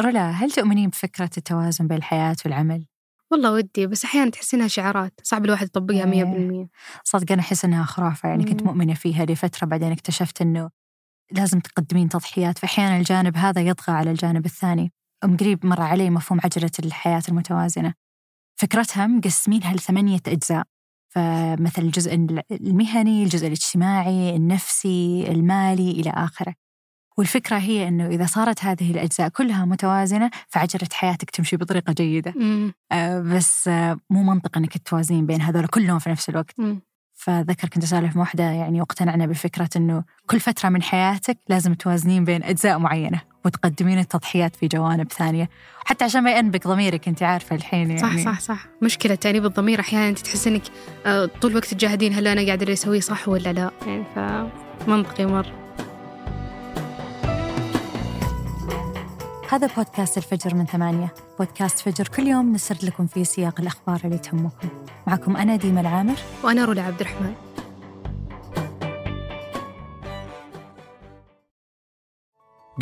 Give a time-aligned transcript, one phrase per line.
[0.00, 2.86] رولا هل تؤمنين بفكرة التوازن بين الحياة والعمل؟
[3.30, 6.68] والله ودي بس أحيانا تحس إنها شعارات صعب الواحد يطبقها مية بالمية.
[7.04, 8.62] صدق أنا أحس إنها خرافة يعني كنت.
[8.62, 10.70] مؤمنة فيها لفترة بعدين اكتشفت إنه
[11.32, 14.92] لازم تقدمين تضحيات فأحيانا الجانب هذا يطغى على الجانب الثاني.
[15.24, 17.94] أم قريب مر علي مفهوم عجلة الحياة المتوازنة.
[18.60, 20.64] فكرتها مقسمينها لثمانية أجزاء.
[21.08, 22.14] فمثل الجزء
[22.50, 26.54] المهني الجزء الاجتماعي النفسي المالي إلى آخره.
[27.18, 32.34] والفكرة هي أنه إذا صارت هذه الأجزاء كلها متوازنة فعجلة حياتك تمشي بطريقة جيدة.
[32.36, 32.72] مم.
[32.92, 36.60] آه، بس آه، مو منطق أنك توازين بين هذول كلهم في نفس الوقت.
[36.60, 36.80] مم.
[37.14, 42.24] فذكر كنت أسولف مع واحدة يعني واقتنعنا بفكرة أنه كل فترة من حياتك لازم توازنين
[42.24, 45.48] بين أجزاء معينة وتقدمين التضحيات في جوانب ثانية.
[45.84, 48.22] حتى عشان ما ينبك ضميرك أنت عارفة الحين يعني.
[48.22, 48.40] صح صح.
[48.40, 50.62] صح مشكلة تأنيب الضمير أحيانا أنت تحس إنك
[51.06, 53.70] آه، طول الوقت تجاهدين هل أنا قاعدة اللي أسويه صح ولا لا.
[53.86, 54.04] يعني
[54.84, 55.63] فمنطقي مرة.
[59.50, 61.14] هذا بودكاست الفجر من ثمانية.
[61.38, 64.68] بودكاست فجر كل يوم نسرد لكم فيه سياق الأخبار اللي تهمكم.
[65.06, 66.16] معكم أنا ديما العامر.
[66.44, 67.34] وأنا رولا عبد الرحمن.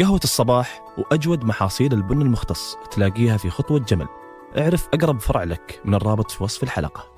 [0.00, 4.08] قهوة الصباح وأجود محاصيل البن المختص تلاقيها في خطوة جمل.
[4.58, 7.11] اعرف أقرب فرع لك من الرابط في وصف الحلقة.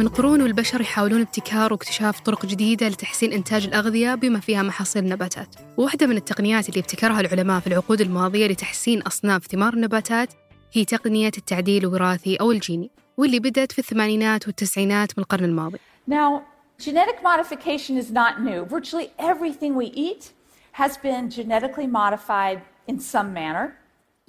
[0.00, 5.54] من قرون والبشر يحاولون ابتكار واكتشاف طرق جديدة لتحسين إنتاج الأغذية بما فيها محاصيل النباتات
[5.76, 10.28] وواحدة من التقنيات اللي ابتكرها العلماء في العقود الماضية لتحسين أصناف ثمار النباتات
[10.72, 15.78] هي تقنية التعديل الوراثي أو الجيني واللي بدأت في الثمانينات والتسعينات من القرن الماضي
[16.10, 16.42] Now,
[16.78, 18.64] genetic modification is not new.
[18.64, 20.32] Virtually everything we eat
[20.72, 23.79] has been genetically modified in some manner.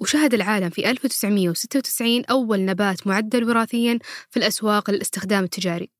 [0.02, 3.98] وشهد العالم في 1996 أول نبات معدل وراثيا
[4.30, 5.90] في الأسواق للاستخدام التجاري.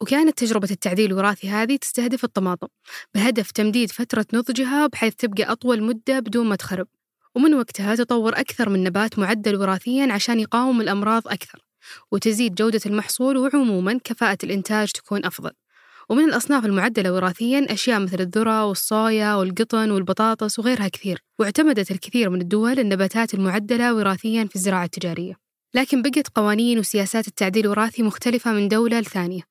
[0.00, 2.66] وكانت تجربة التعديل الوراثي هذه تستهدف الطماطم
[3.14, 6.86] بهدف تمديد فترة نضجها بحيث تبقى أطول مدة بدون ما تخرب.
[7.34, 11.64] ومن وقتها تطور أكثر من نبات معدل وراثيا عشان يقاوم الأمراض أكثر
[12.12, 15.50] وتزيد جودة المحصول وعموما كفاءة الإنتاج تكون أفضل.
[16.08, 22.40] ومن الأصناف المعدلة وراثيا أشياء مثل الذرة والصويا والقطن والبطاطس وغيرها كثير واعتمدت الكثير من
[22.40, 25.34] الدول النباتات المعدلة وراثيا في الزراعة التجارية.
[25.74, 29.42] لكن بقت قوانين وسياسات التعديل الوراثي مختلفة من دولة لثانية.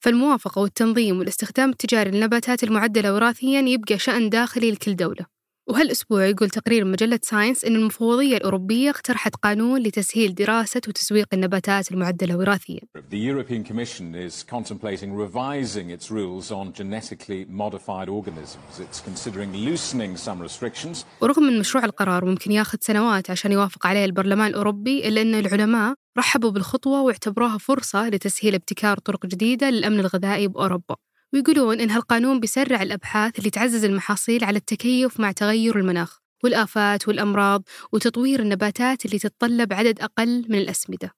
[0.00, 5.39] فالموافقة والتنظيم والاستخدام التجاري للنباتات المعدلة وراثيا يبقى شأن داخلي لكل دولة.
[5.70, 12.36] وهالأسبوع يقول تقرير مجلة ساينس أن المفوضية الأوروبية اقترحت قانون لتسهيل دراسة وتسويق النباتات المعدلة
[12.36, 18.72] وراثيا The European Commission is contemplating revising its rules on genetically modified organisms.
[18.80, 21.04] It's considering loosening some restrictions.
[21.20, 25.94] ورغم من مشروع القرار ممكن ياخذ سنوات عشان يوافق عليه البرلمان الأوروبي إلا أن العلماء
[26.18, 30.96] رحبوا بالخطوة واعتبروها فرصة لتسهيل ابتكار طرق جديدة للأمن الغذائي بأوروبا
[31.32, 37.62] ويقولون إن هالقانون بيسرع الأبحاث اللي تعزز المحاصيل على التكيف مع تغير المناخ والآفات والأمراض
[37.92, 41.14] وتطوير النباتات اللي تتطلب عدد أقل من الأسمدة.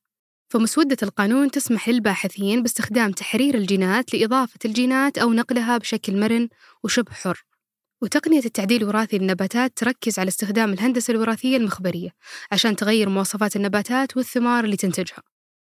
[0.49, 6.49] فمسودة القانون تسمح للباحثين باستخدام تحرير الجينات لإضافة الجينات أو نقلها بشكل مرن
[6.85, 7.45] وشبه حر.
[8.03, 12.11] وتقنية التعديل الوراثي للنباتات تركز على استخدام الهندسة الوراثية المخبرية
[12.53, 15.32] عشان تغير مواصفات النباتات والثمار اللي تنتجها.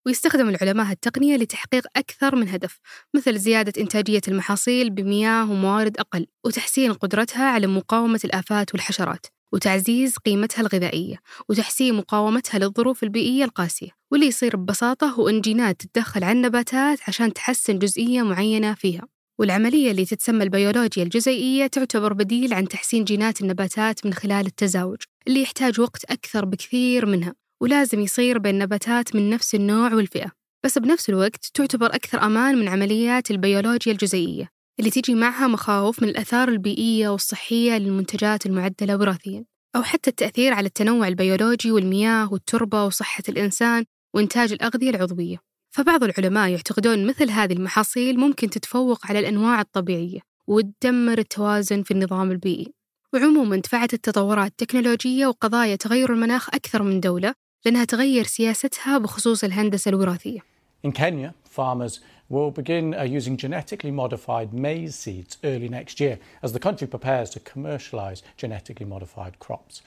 [0.07, 2.79] ويستخدم العلماء التقنية لتحقيق أكثر من هدف
[3.13, 10.61] مثل زيادة إنتاجية المحاصيل بمياه وموارد أقل وتحسين قدرتها على مقاومة الآفات والحشرات وتعزيز قيمتها
[10.61, 11.17] الغذائية
[11.49, 13.89] وتحسين مقاومتها للظروف البيئية القاسية.
[14.11, 19.07] واللي يصير ببساطة هو إن جينات تتدخل على النباتات عشان تحسن جزئية معينة فيها.
[19.39, 24.97] والعملية اللي تتسمى البيولوجيا الجزيئية تعتبر بديل عن تحسين جينات النباتات من خلال التزاوج
[25.27, 27.46] اللي يحتاج وقت أكثر بكثير منها.
[27.61, 30.31] ولازم يصير بين نباتات من نفس النوع والفئة
[30.65, 36.09] بس بنفس الوقت تعتبر أكثر أمان من عمليات البيولوجيا الجزيئية اللي تيجي معها مخاوف من
[36.09, 39.45] الآثار البيئية والصحية للمنتجات المعدلة وراثيا
[39.75, 45.37] أو حتى التأثير على التنوع البيولوجي والمياه والتربة وصحة الإنسان وإنتاج الأغذية العضوية.
[45.69, 52.31] فبعض العلماء يعتقدون مثل هذه المحاصيل ممكن تتفوق على الأنواع الطبيعية وتدمر التوازن في النظام
[52.31, 52.73] البيئي.
[53.13, 57.33] وعموما دفعت التطورات التكنولوجية وقضايا تغير المناخ أكثر من دولة
[57.67, 60.39] لأنها تغير سياستها بخصوص الهندسة الوراثية.
[60.87, 61.99] In Kenya, farmers
[62.29, 67.29] will begin uh, using genetically modified maize seeds early next year as the country prepares
[67.29, 69.81] to commercialize genetically modified crops.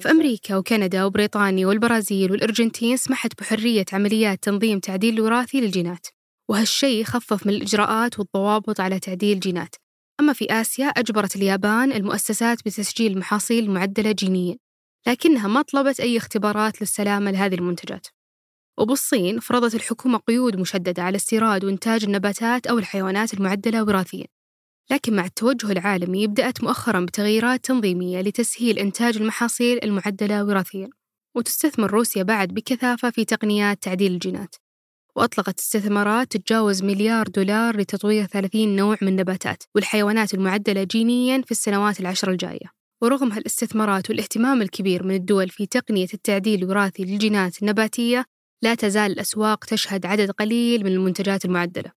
[0.00, 6.06] في أمريكا وكندا وبريطانيا والبرازيل والأرجنتين سمحت بحرية عمليات تنظيم تعديل وراثي للجينات
[6.48, 9.74] وهالشيء خفف من الإجراءات والضوابط على تعديل الجينات
[10.20, 14.56] أما في آسيا أجبرت اليابان المؤسسات بتسجيل المحاصيل المعدلة جينيا
[15.06, 18.06] لكنها ما طلبت أي اختبارات للسلامة لهذه المنتجات.
[18.78, 24.26] وبالصين فرضت الحكومة قيود مشددة على استيراد وإنتاج النباتات أو الحيوانات المعدلة وراثيا
[24.90, 30.88] لكن مع التوجه العالمي بدأت مؤخرا بتغييرات تنظيمية لتسهيل إنتاج المحاصيل المعدلة وراثيا.
[31.36, 34.54] وتستثمر روسيا بعد بكثافة في تقنيات تعديل الجينات.
[35.16, 42.00] وأطلقت استثمارات تتجاوز مليار دولار لتطوير 30 نوع من النباتات والحيوانات المعدلة جينيا في السنوات
[42.00, 42.75] العشر الجاية.
[43.02, 48.24] ورغم هالاستثمارات والاهتمام الكبير من الدول في تقنية التعديل الوراثي للجينات النباتية
[48.62, 51.92] لا تزال الأسواق تشهد عدد قليل من المنتجات المعدلة.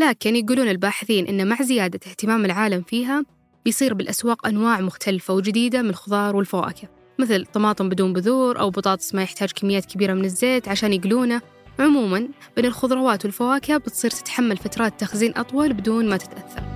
[0.00, 3.24] لكن يقولون الباحثين أن مع زيادة اهتمام العالم فيها
[3.64, 6.88] بيصير بالأسواق أنواع مختلفة وجديدة من الخضار والفواكه
[7.18, 11.42] مثل طماطم بدون بذور أو بطاطس ما يحتاج كميات كبيرة من الزيت عشان يقلونه.
[11.78, 16.75] عموما بين الخضروات والفواكه بتصير تتحمل فترات تخزين أطول بدون ما تتأثر.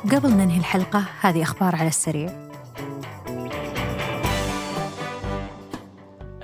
[0.00, 2.50] قبل ننهي الحلقة هذه أخبار على السريع.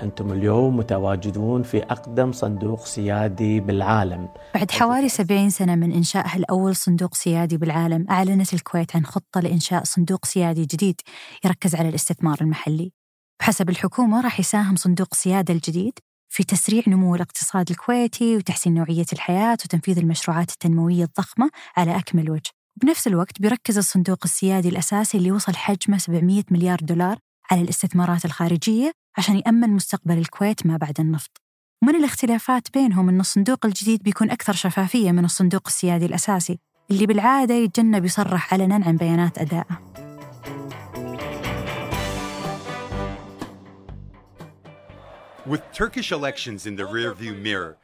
[0.01, 4.29] أنتم اليوم متواجدون في أقدم صندوق سيادي بالعالم.
[4.55, 9.83] بعد حوالي 70 سنة من إنشائها الأول صندوق سيادي بالعالم أعلنت الكويت عن خطة لإنشاء
[9.83, 11.01] صندوق سيادي جديد
[11.45, 12.91] يركز على الاستثمار المحلي.
[13.39, 15.99] بحسب الحكومة راح يساهم صندوق السيادة الجديد
[16.29, 22.56] في تسريع نمو الاقتصاد الكويتي وتحسين نوعية الحياة وتنفيذ المشروعات التنموية الضخمة على أكمل وجه.
[22.81, 27.17] بنفس الوقت بيركز الصندوق السيادي الأساسي اللي وصل حجمه 700 مليار دولار
[27.51, 31.41] على الاستثمارات الخارجية عشان يأمن مستقبل الكويت ما بعد النفط.
[31.83, 36.59] ومن الاختلافات بينهم أن الصندوق الجديد بيكون أكثر شفافية من الصندوق السيادي الأساسي
[36.91, 39.81] اللي بالعادة يتجنب يصرح علنا عن بيانات أدائه
[45.45, 47.77] With Turkish elections in the rearview mirror,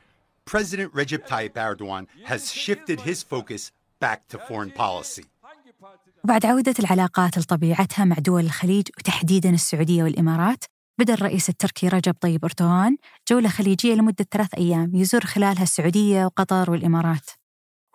[0.45, 3.71] President Recep Tayyip Erdogan has shifted his focus
[4.03, 5.23] back to foreign policy.
[6.23, 10.63] وبعد عودة العلاقات لطبيعتها مع دول الخليج وتحديدا السعودية والإمارات
[10.99, 12.97] بدأ الرئيس التركي رجب طيب أردوغان
[13.29, 17.29] جولة خليجية لمدة ثلاث أيام يزور خلالها السعودية وقطر والإمارات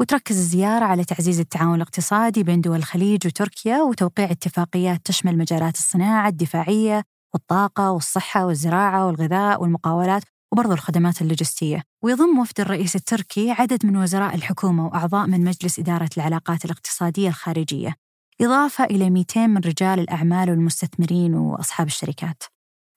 [0.01, 6.29] وتركز الزيارة على تعزيز التعاون الاقتصادي بين دول الخليج وتركيا وتوقيع اتفاقيات تشمل مجالات الصناعة
[6.29, 7.03] الدفاعية
[7.35, 10.23] والطاقة والصحة والزراعة والغذاء والمقاولات
[10.53, 11.83] وبرضو الخدمات اللوجستية.
[12.05, 17.95] ويضم وفد الرئيس التركي عدد من وزراء الحكومة وأعضاء من مجلس إدارة العلاقات الاقتصادية الخارجية.
[18.41, 22.43] إضافة إلى 200 من رجال الأعمال والمستثمرين وأصحاب الشركات.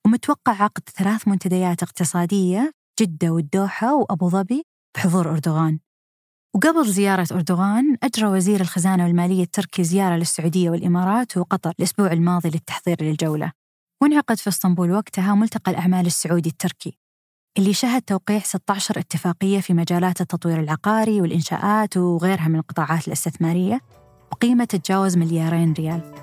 [0.06, 4.64] ومتوقع عقد ثلاث منتديات اقتصادية جدة والدوحة وأبو ظبي
[4.96, 5.80] بحضور أردوغان.
[6.56, 13.04] وقبل زيارة أردوغان أجرى وزير الخزانة والمالية التركي زيارة للسعودية والإمارات وقطر الأسبوع الماضي للتحضير
[13.04, 13.52] للجولة.
[14.02, 17.01] وانعقد في إسطنبول وقتها ملتقى الأعمال السعودي التركي.
[17.58, 23.82] اللي شهد توقيع 16 اتفاقية في مجالات التطوير العقاري والإنشاءات وغيرها من القطاعات الاستثمارية
[24.32, 26.14] بقيمة تتجاوز مليارين ريال.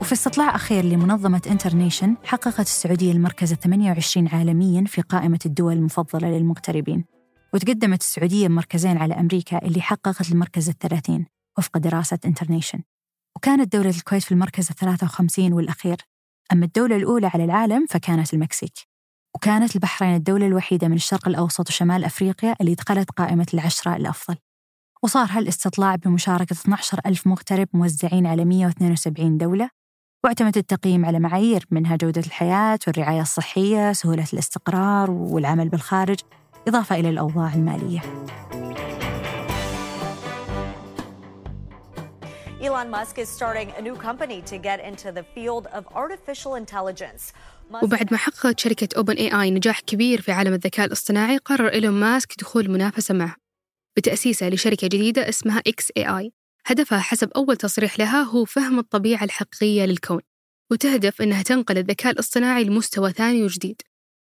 [0.00, 7.04] وفي استطلاع أخير لمنظمة InterNations حققت السعودية المركز 28 عالمياً في قائمة الدول المفضلة للمغتربين.
[7.54, 11.26] وتقدمت السعودية بمركزين على أمريكا اللي حققت المركز الثلاثين
[11.58, 12.82] وفق دراسة InterNations
[13.36, 16.07] وكانت دولة الكويت في المركز الثلاثة وخمسين والأخير.
[16.52, 18.74] أما الدولة الأولى على العالم فكانت المكسيك.
[19.34, 24.36] وكانت البحرين الدولة الوحيدة من الشرق الأوسط وشمال أفريقيا اللي دخلت قائمة العشرة الأفضل.
[25.02, 29.70] وصار هالإستطلاع بمشاركة 12 ألف مغترب موزعين على 172 دولة
[30.24, 36.18] واعتمد التقييم على معايير منها جودة الحياة والرعاية الصحية سهولة الاستقرار والعمل بالخارج
[36.68, 38.00] إضافة إلى الأوضاع المالية.
[42.60, 47.32] Elon Musk is starting a new company to get into the field of artificial intelligence.
[47.82, 51.94] وبعد ما حققت شركة أوبن اي اي نجاح كبير في عالم الذكاء الاصطناعي قرر إيلون
[52.00, 53.36] ماسك دخول المنافسة معه
[53.96, 56.32] بتأسيسه لشركة جديدة اسمها xAI
[56.66, 60.20] هدفها حسب أول تصريح لها هو فهم الطبيعة الحقيقية للكون
[60.70, 63.82] وتهدف أنها تنقل الذكاء الاصطناعي لمستوى ثاني وجديد.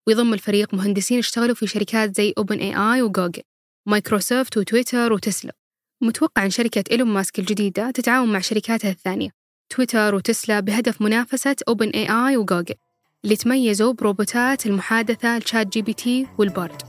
[0.06, 3.42] ويضم الفريق مهندسين اشتغلوا في شركات زي OpenAI وجوجل
[3.86, 5.59] مايكروسوفت وتويتر وتسلا.
[6.00, 9.30] متوقع أن شركة إيلون ماسك الجديدة تتعاون مع شركاتها الثانية
[9.70, 12.74] تويتر وتسلا بهدف منافسة OpenAI وجوجل
[13.24, 16.82] اللي تميزوا بروبوتات المحادثة ل ChatGPT وال Bard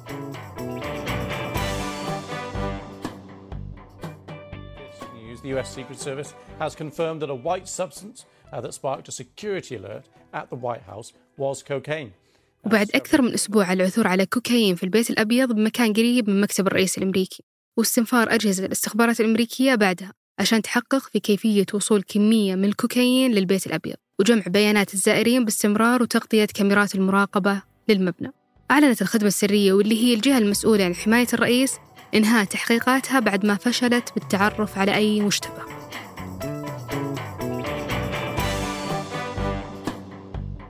[5.43, 9.75] the US Secret Service has confirmed that a white substance uh, that sparked a security
[9.75, 12.11] alert at the White House was cocaine.
[12.65, 16.67] وبعد أكثر من أسبوع على العثور على كوكايين في البيت الأبيض بمكان قريب من مكتب
[16.67, 17.43] الرئيس الأمريكي
[17.77, 23.95] واستنفار أجهزة الاستخبارات الأمريكية بعدها عشان تحقق في كيفية وصول كمية من الكوكايين للبيت الأبيض
[24.19, 28.31] وجمع بيانات الزائرين باستمرار وتغطية كاميرات المراقبة للمبنى.
[28.71, 31.75] أعلنت الخدمة السرية واللي هي الجهة المسؤولة عن حماية الرئيس
[32.15, 35.81] إنهاء تحقيقاتها بعد ما فشلت بالتعرف على أي مشتبه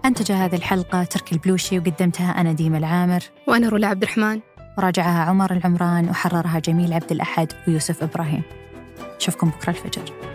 [0.05, 3.23] أنتج هذه الحلقة تركي البلوشي وقدمتها أنا ديمة العامر.
[3.47, 4.39] وأنا رولا عبد الرحمن.
[4.77, 8.41] وراجعها عمر العمران وحررها جميل عبد الأحد ويوسف إبراهيم.
[9.19, 10.30] أشوفكم بكرة الفجر.